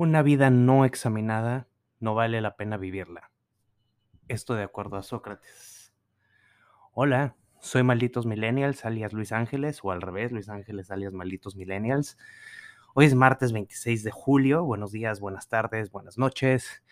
[0.00, 3.30] Una vida no examinada no vale la pena vivirla.
[4.28, 5.92] Esto de acuerdo a Sócrates.
[6.92, 12.16] Hola, soy Malditos Millennials, alias Luis Ángeles, o al revés, Luis Ángeles, alias Malditos Millennials.
[12.94, 14.64] Hoy es martes 26 de julio.
[14.64, 16.82] Buenos días, buenas tardes, buenas noches.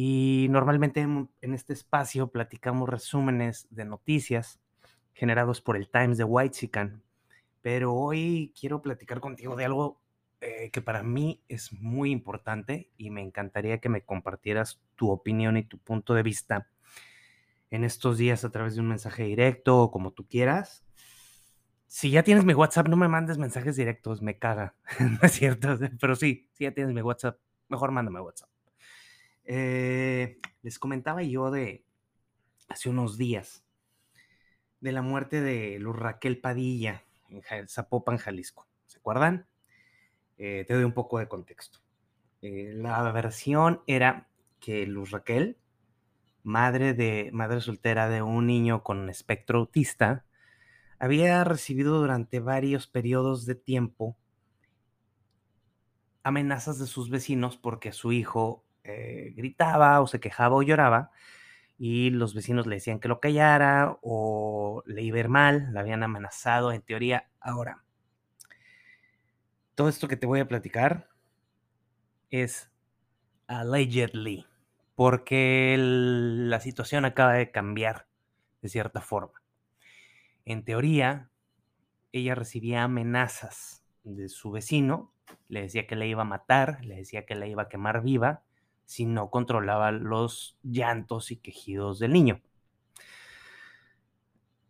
[0.00, 4.60] Y normalmente en este espacio platicamos resúmenes de noticias
[5.12, 7.02] generados por el Times de Whitezican.
[7.62, 10.00] Pero hoy quiero platicar contigo de algo
[10.40, 15.56] eh, que para mí es muy importante y me encantaría que me compartieras tu opinión
[15.56, 16.68] y tu punto de vista
[17.72, 20.86] en estos días a través de un mensaje directo o como tú quieras.
[21.88, 25.76] Si ya tienes mi WhatsApp, no me mandes mensajes directos, me caga, ¿no es cierto?
[26.00, 28.48] Pero sí, si ya tienes mi WhatsApp, mejor mándame WhatsApp.
[29.50, 31.82] Eh, les comentaba yo de
[32.68, 33.64] hace unos días
[34.80, 38.68] de la muerte de Luz Raquel Padilla en Zapopan, Jalisco.
[38.84, 39.46] ¿Se acuerdan?
[40.36, 41.78] Eh, te doy un poco de contexto.
[42.42, 44.28] Eh, la versión era
[44.60, 45.56] que Luz Raquel,
[46.42, 50.26] madre, de, madre soltera de un niño con espectro autista,
[50.98, 54.18] había recibido durante varios periodos de tiempo
[56.22, 61.10] amenazas de sus vecinos porque su hijo eh, gritaba o se quejaba o lloraba
[61.78, 65.80] y los vecinos le decían que lo callara o le iba a ir mal, la
[65.80, 67.30] habían amenazado en teoría.
[67.40, 67.84] Ahora,
[69.76, 71.08] todo esto que te voy a platicar
[72.30, 72.72] es
[73.46, 74.46] allegedly,
[74.96, 78.08] porque la situación acaba de cambiar
[78.60, 79.40] de cierta forma.
[80.44, 81.30] En teoría,
[82.10, 85.12] ella recibía amenazas de su vecino,
[85.48, 88.42] le decía que le iba a matar, le decía que le iba a quemar viva
[88.88, 92.40] si no controlaba los llantos y quejidos del niño.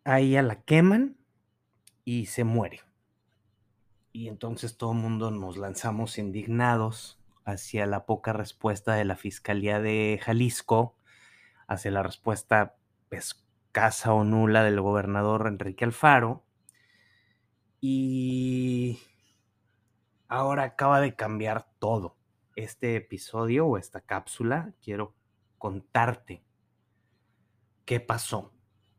[0.03, 1.15] A ella la queman
[2.03, 2.81] y se muere.
[4.11, 9.79] Y entonces todo el mundo nos lanzamos indignados hacia la poca respuesta de la Fiscalía
[9.79, 10.97] de Jalisco,
[11.65, 12.75] hacia la respuesta
[13.11, 16.43] escasa o nula del gobernador Enrique Alfaro.
[17.79, 18.99] Y
[20.27, 22.18] ahora acaba de cambiar todo.
[22.59, 25.15] Este episodio o esta cápsula, quiero
[25.57, 26.43] contarte
[27.85, 28.53] qué pasó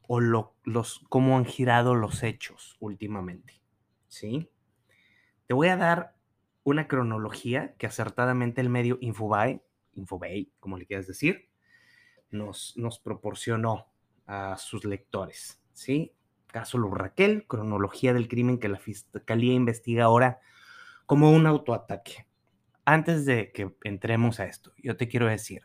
[0.08, 3.60] o los, cómo han girado los hechos últimamente.
[4.08, 4.50] ¿Sí?
[5.46, 6.16] Te voy a dar
[6.64, 11.50] una cronología que acertadamente el medio Infobae, Infobay, como le quieras decir,
[12.30, 13.92] nos, nos proporcionó
[14.24, 15.60] a sus lectores.
[15.74, 16.14] ¿sí?
[16.46, 20.40] Caso Luz Raquel, cronología del crimen que la fiscalía investiga ahora
[21.04, 22.29] como un autoataque.
[22.84, 25.62] Antes de que entremos a esto, yo te quiero decir,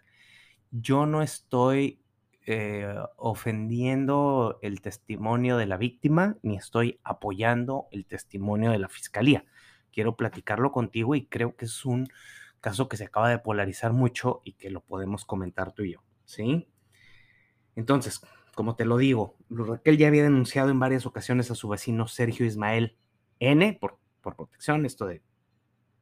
[0.71, 2.01] yo no estoy
[2.45, 9.45] eh, ofendiendo el testimonio de la víctima ni estoy apoyando el testimonio de la fiscalía
[9.95, 12.09] quiero platicarlo contigo y creo que es un
[12.59, 16.03] caso que se acaba de polarizar mucho y que lo podemos comentar tú y yo,
[16.25, 16.67] ¿sí?
[17.77, 18.21] Entonces,
[18.53, 22.45] como te lo digo, Raquel ya había denunciado en varias ocasiones a su vecino Sergio
[22.45, 22.97] Ismael
[23.39, 25.21] N por, por protección, esto de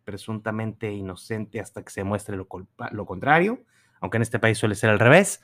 [0.03, 3.63] presuntamente inocente hasta que se muestre lo, contrario,
[3.99, 5.43] aunque en este país suele ser al revés.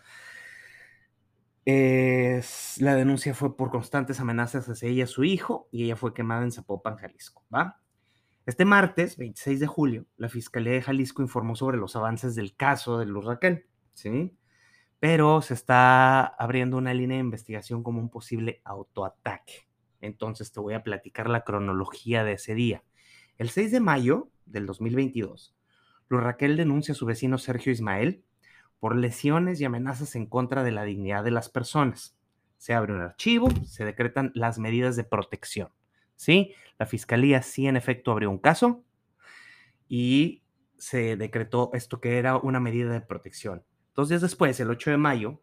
[1.66, 6.44] la denuncia fue por constantes amenazas hacia ella y su hijo, y ella fue quemada
[6.44, 7.80] en Zapopan, Jalisco, ¿va?
[8.46, 12.98] Este martes, 26 de julio, la Fiscalía de Jalisco informó sobre los avances del caso
[12.98, 14.36] de Luz Raquel, ¿sí?
[15.00, 19.70] Pero se está abriendo una línea de investigación como un posible autoataque.
[20.02, 22.84] Entonces te voy a platicar la cronología de ese día.
[23.38, 25.56] El 6 de mayo del 2022,
[26.10, 28.24] Luz Raquel denuncia a su vecino Sergio Ismael
[28.80, 32.18] por lesiones y amenazas en contra de la dignidad de las personas.
[32.58, 35.70] Se abre un archivo, se decretan las medidas de protección.
[36.16, 36.54] ¿sí?
[36.78, 38.84] La fiscalía sí en efecto abrió un caso
[39.88, 40.44] y
[40.78, 43.64] se decretó esto que era una medida de protección.
[43.96, 45.42] Dos días después, el 8 de mayo,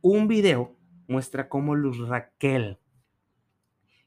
[0.00, 2.78] un video muestra cómo Luz Raquel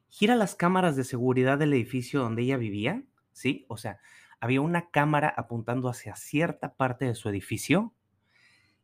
[0.09, 3.03] gira las cámaras de seguridad del edificio donde ella vivía,
[3.33, 3.65] ¿sí?
[3.67, 3.99] O sea,
[4.39, 7.93] había una cámara apuntando hacia cierta parte de su edificio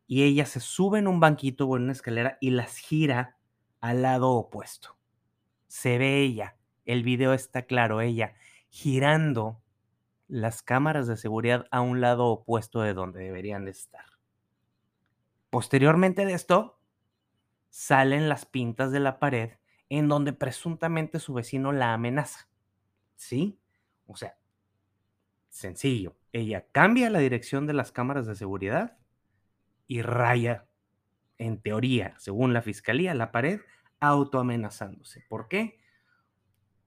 [0.06, 3.38] y ella se sube en un banquito o en una escalera y las gira
[3.80, 4.96] al lado opuesto.
[5.68, 8.34] Se ve ella el video está claro, ella
[8.68, 9.62] girando
[10.28, 14.04] las cámaras de seguridad a un lado opuesto de donde deberían estar.
[15.50, 16.78] Posteriormente de esto,
[17.70, 19.52] salen las pintas de la pared
[19.88, 22.48] en donde presuntamente su vecino la amenaza.
[23.16, 23.58] ¿Sí?
[24.06, 24.36] O sea,
[25.54, 26.16] sencillo.
[26.32, 28.98] Ella cambia la dirección de las cámaras de seguridad
[29.86, 30.66] y raya
[31.38, 33.60] en teoría, según la fiscalía, la pared
[34.00, 35.24] autoamenazándose.
[35.28, 35.78] ¿Por qué?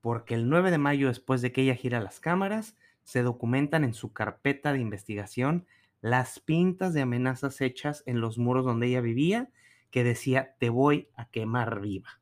[0.02, 3.94] Porque el 9 de mayo, después de que ella gira las cámaras, se documentan en
[3.94, 5.66] su carpeta de investigación
[6.02, 9.50] las pintas de amenazas hechas en los muros donde ella vivía,
[9.92, 12.20] que decía, te voy a quemar viva.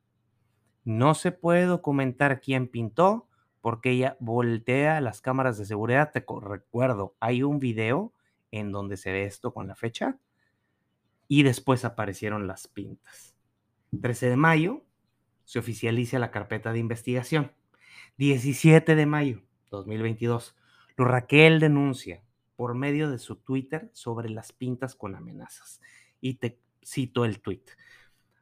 [0.84, 3.25] No se puede documentar quién pintó,
[3.66, 6.12] porque ella voltea las cámaras de seguridad.
[6.12, 8.12] Te recuerdo, hay un video
[8.52, 10.20] en donde se ve esto con la fecha
[11.26, 13.34] y después aparecieron las pintas.
[14.00, 14.84] 13 de mayo
[15.42, 17.50] se oficializa la carpeta de investigación.
[18.18, 19.42] 17 de mayo
[19.72, 20.54] 2022,
[20.96, 22.22] lo Raquel denuncia
[22.54, 25.80] por medio de su Twitter sobre las pintas con amenazas.
[26.20, 27.64] Y te cito el tweet.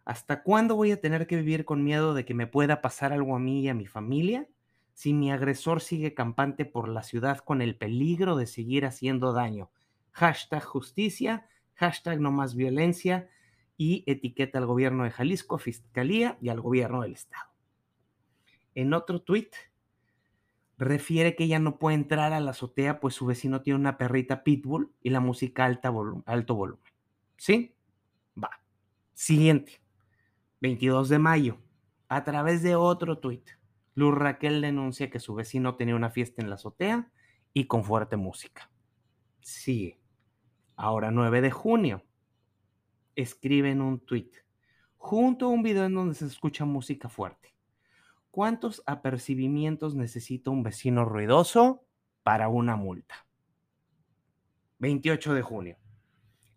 [0.05, 3.35] ¿Hasta cuándo voy a tener que vivir con miedo de que me pueda pasar algo
[3.35, 4.47] a mí y a mi familia?
[4.95, 9.71] Si mi agresor sigue campante por la ciudad con el peligro de seguir haciendo daño.
[10.13, 13.29] Hashtag justicia, hashtag no más violencia
[13.77, 17.51] y etiqueta al gobierno de Jalisco, Fiscalía y al gobierno del Estado.
[18.75, 19.51] En otro tweet
[20.79, 24.43] refiere que ella no puede entrar a la azotea pues su vecino tiene una perrita
[24.43, 25.93] pitbull y la música alta
[26.27, 26.93] alto volumen.
[27.37, 27.77] ¿Sí?
[28.41, 28.51] Va.
[29.13, 29.81] Siguiente.
[30.61, 31.59] 22 de mayo.
[32.09, 33.49] A través de otro tuit,
[33.95, 37.11] Luz Raquel denuncia que su vecino tenía una fiesta en la azotea
[37.53, 38.71] y con fuerte música.
[39.41, 40.01] Sigue.
[40.77, 42.05] Ahora 9 de junio.
[43.15, 44.35] Escribe en un tuit,
[44.97, 47.55] junto a un video en donde se escucha música fuerte.
[48.33, 51.87] ¿Cuántos apercibimientos necesita un vecino ruidoso
[52.25, 53.27] para una multa?
[54.79, 55.79] 28 de junio.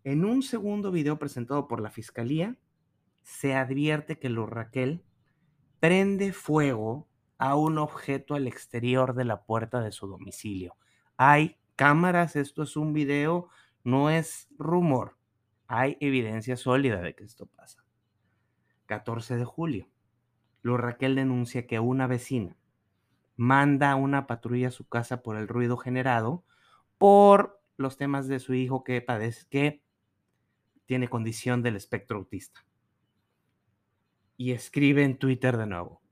[0.02, 2.56] En un segundo video presentado por la Fiscalía,
[3.22, 5.04] se advierte que Luz Raquel
[5.78, 7.07] prende fuego
[7.38, 10.76] a un objeto al exterior de la puerta de su domicilio.
[11.16, 13.48] Hay cámaras, esto es un video,
[13.84, 15.16] no es rumor.
[15.68, 17.84] Hay evidencia sólida de que esto pasa.
[18.86, 19.88] 14 de julio.
[20.62, 22.56] Luz Raquel denuncia que una vecina
[23.36, 26.44] manda una patrulla a su casa por el ruido generado
[26.98, 29.84] por los temas de su hijo que padece, que
[30.86, 32.66] tiene condición del espectro autista.
[34.36, 36.02] Y escribe en Twitter de nuevo,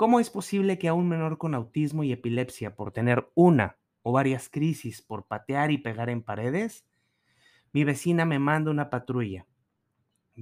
[0.00, 4.12] ¿cómo es posible que a un menor con autismo y epilepsia por tener una o
[4.12, 6.86] varias crisis por patear y pegar en paredes,
[7.74, 9.46] mi vecina me manda una patrulla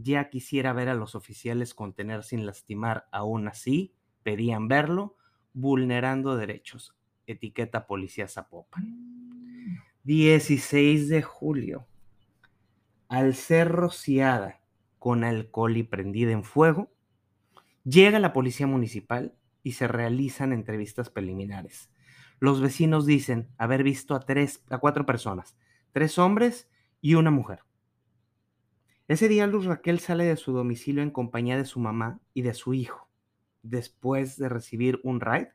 [0.03, 5.17] ya quisiera ver a los oficiales contener sin lastimar, aún así, pedían verlo,
[5.55, 6.95] vulnerando derechos.
[7.27, 9.83] Etiqueta Policía Zapopan.
[10.05, 11.89] 16 de julio.
[13.09, 14.61] Al ser rociada
[15.01, 16.93] con alcohol y prendida en fuego,
[17.83, 19.35] llega la policía municipal
[19.69, 21.91] y se realizan entrevistas preliminares.
[22.41, 25.59] Los vecinos dicen haber visto a tres, a cuatro personas,
[25.93, 26.71] tres hombres
[27.03, 27.65] y una mujer.
[29.09, 32.55] Ese día Luz Raquel sale de su domicilio en compañía de su mamá y de
[32.55, 33.11] su hijo,
[33.63, 35.53] después de recibir un ride,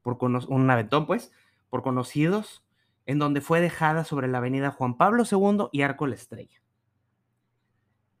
[0.00, 1.32] por un aventón pues,
[1.70, 2.64] por conocidos,
[3.06, 6.62] en donde fue dejada sobre la avenida Juan Pablo II y Arco La Estrella.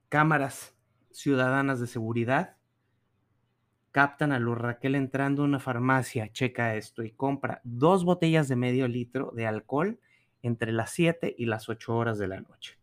[0.08, 0.74] Cámaras
[1.12, 2.53] ciudadanas de seguridad
[3.94, 8.56] captan a Luz Raquel entrando a una farmacia, checa esto, y compra dos botellas de
[8.56, 10.00] medio litro de alcohol
[10.42, 12.76] entre las 7 y las 8 horas de la noche.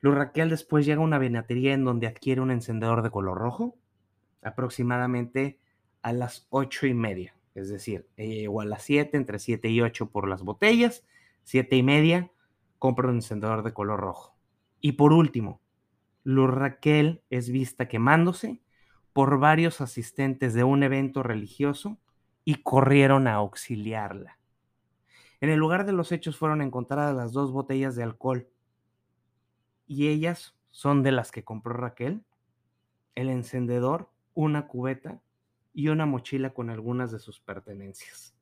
[0.00, 3.76] Luz Raquel después llega a una venatería en donde adquiere un encendedor de color rojo,
[4.42, 5.60] aproximadamente
[6.02, 7.36] a las ocho y media.
[7.54, 11.06] Es decir, ella llegó a las 7, entre 7 y 8 por las botellas,
[11.44, 12.32] siete y media,
[12.80, 14.36] compra un encendedor de color rojo.
[14.80, 15.60] Y por último,
[16.24, 18.60] Luz Raquel es vista quemándose
[19.16, 21.98] por varios asistentes de un evento religioso
[22.44, 24.38] y corrieron a auxiliarla.
[25.40, 28.46] En el lugar de los hechos fueron encontradas las dos botellas de alcohol
[29.86, 32.26] y ellas son de las que compró Raquel,
[33.14, 35.22] el encendedor, una cubeta
[35.72, 38.36] y una mochila con algunas de sus pertenencias.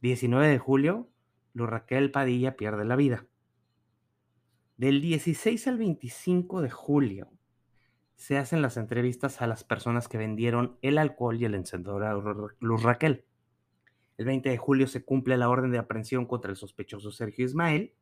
[0.00, 1.08] 19 de julio,
[1.54, 3.26] Raquel Padilla pierde la vida.
[4.76, 7.35] Del 16 al 25 de julio
[8.16, 12.14] se hacen las entrevistas a las personas que vendieron el alcohol y el encendedor a
[12.14, 13.24] Luz Raquel.
[14.16, 17.94] El 20 de julio se cumple la orden de aprehensión contra el sospechoso Sergio Ismael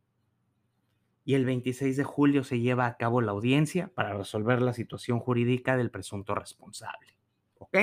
[1.25, 5.19] y el 26 de julio se lleva a cabo la audiencia para resolver la situación
[5.19, 7.17] jurídica del presunto responsable.
[7.59, 7.77] ¿Ok?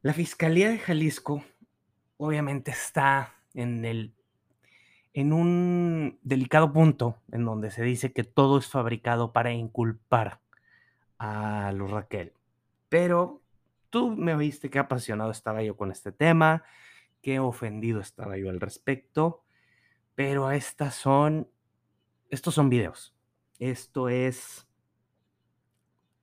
[0.00, 1.44] La Fiscalía de Jalisco
[2.16, 4.14] obviamente está en el
[5.14, 10.40] en un delicado punto en donde se dice que todo es fabricado para inculpar
[11.18, 12.32] a los Raquel.
[12.88, 13.42] Pero
[13.90, 16.64] tú me oíste qué apasionado estaba yo con este tema,
[17.20, 19.42] qué ofendido estaba yo al respecto
[20.14, 21.48] pero estas son,
[22.30, 23.14] estos son videos.
[23.58, 24.68] Esto es,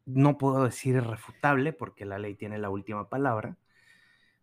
[0.05, 3.57] no puedo decir irrefutable porque la ley tiene la última palabra,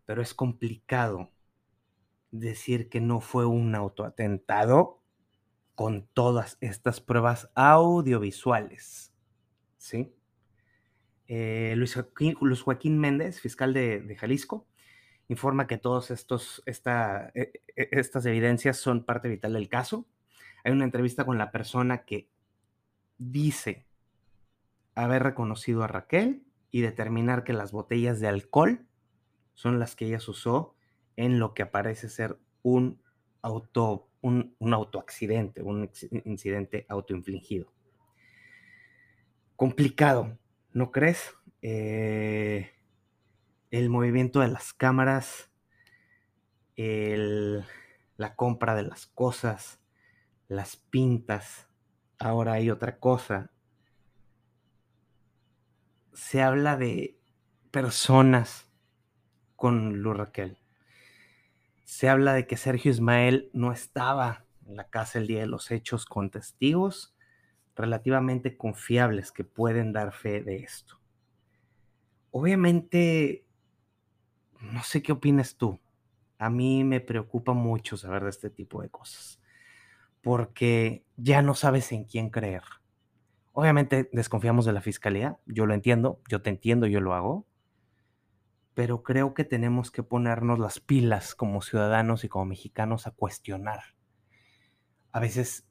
[0.04, 1.30] pero es complicado
[2.40, 5.02] decir que no fue un autoatentado
[5.74, 9.12] con todas estas pruebas audiovisuales.
[9.76, 10.14] ¿Sí?
[11.28, 11.94] Eh, Luis,
[12.62, 14.66] Joaquín, Méndez, fiscal de, Jalisco,
[15.28, 20.06] informa que todas esta, e, e, estas evidencias son parte vital del caso.
[20.64, 22.28] Hay una entrevista con la persona que
[23.18, 23.86] dice
[24.94, 28.86] haber reconocido a Raquel y determinar que las botellas de alcohol
[29.54, 30.75] son las que ella usó
[31.16, 33.02] en lo que parece ser un
[33.42, 35.90] auto, un, un autoaccidente, un
[36.24, 37.72] incidente autoinfligido.
[39.56, 40.38] Complicado,
[40.72, 41.34] ¿no crees?
[41.62, 42.70] Eh,
[43.70, 45.50] el movimiento de las cámaras,
[46.76, 49.80] la compra de las cosas,
[50.48, 51.68] las pintas.
[52.18, 53.50] Ahora hay otra cosa.
[56.12, 57.18] Se habla de
[57.70, 58.70] personas
[59.56, 60.58] con Lu Raquel.
[61.86, 65.70] Se habla de que Sergio Ismael no estaba en la casa el día de los
[65.70, 67.14] hechos con testigos
[67.76, 71.00] relativamente confiables que pueden dar fe de esto.
[72.32, 73.46] Obviamente,
[74.60, 75.78] no sé qué opinas tú.
[76.38, 79.40] A mí me preocupa mucho saber de este tipo de cosas,
[80.22, 82.64] porque ya no sabes en quién creer.
[83.52, 87.46] Obviamente desconfiamos de la fiscalía, yo lo entiendo, yo te entiendo, yo lo hago,
[88.76, 93.80] pero creo que tenemos que ponernos las pilas como ciudadanos y como mexicanos a cuestionar.
[95.12, 95.66] A veces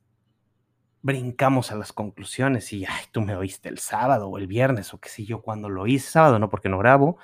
[1.04, 5.00] brincamos a las conclusiones y, ay, tú me oíste el sábado o el viernes o
[5.00, 7.20] qué sé yo cuando lo hice sábado, no porque no grabo,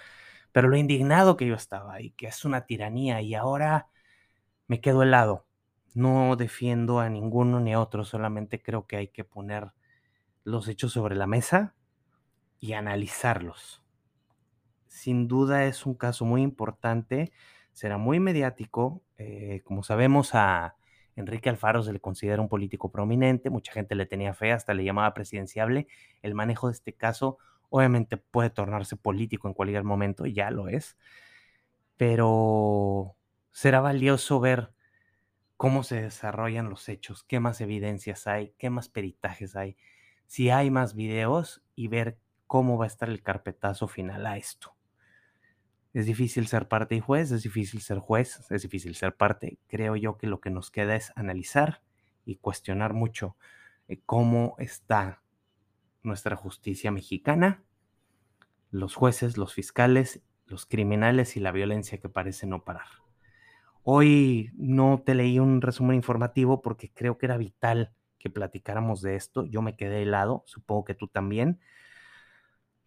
[0.52, 3.88] pero lo indignado que yo estaba y que es una tiranía y ahora
[4.68, 5.48] me quedo helado.
[5.96, 9.72] No defiendo a ninguno ni a otro, solamente creo que hay que poner
[10.44, 11.74] los hechos sobre la mesa
[12.60, 13.82] y analizarlos.
[14.92, 17.32] Sin duda es un caso muy importante,
[17.72, 19.02] será muy mediático.
[19.18, 20.76] Eh, como sabemos, a
[21.16, 24.84] Enrique Alfaro se le considera un político prominente, mucha gente le tenía fe, hasta le
[24.84, 25.88] llamaba presidenciable.
[26.22, 27.38] El manejo de este caso
[27.70, 30.98] obviamente puede tornarse político en cualquier momento, ya lo es,
[31.96, 33.16] pero
[33.52, 34.74] será valioso ver
[35.58, 39.78] cómo se desarrollan los hechos, qué más evidencias hay, qué más peritajes hay,
[40.28, 44.76] si hay más videos y ver cómo va a estar el carpetazo final a esto.
[45.94, 49.58] Es difícil ser parte y juez, es difícil ser juez, es difícil ser parte.
[49.68, 51.82] Creo yo que lo que nos queda es analizar
[52.26, 53.36] y cuestionar mucho
[53.88, 55.22] eh, cómo está
[56.02, 57.64] nuestra justicia mexicana,
[58.70, 62.88] los jueces, los fiscales, los criminales y la violencia que parece no parar.
[63.84, 69.16] Hoy no te leí un resumen informativo porque creo que era vital que platicáramos de
[69.16, 69.46] esto.
[69.46, 71.60] Yo me quedé helado, supongo que tú también.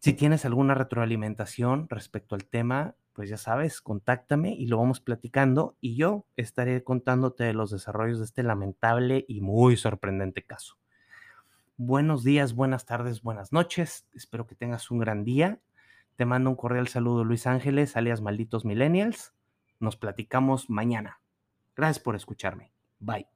[0.04, 5.78] Si tienes alguna retroalimentación respecto al tema, pues ya sabes, contáctame y lo vamos platicando
[5.80, 10.76] y yo estaré contándote los desarrollos de este lamentable y muy sorprendente caso.
[11.78, 14.06] Buenos días, buenas tardes, buenas noches.
[14.12, 15.58] Espero que tengas un gran día.
[16.16, 19.32] Te mando un cordial saludo Luis Ángeles, alias Malditos Millennials.
[19.80, 21.22] Nos platicamos mañana.
[21.74, 22.72] Gracias por escucharme.
[23.00, 23.26] Bye.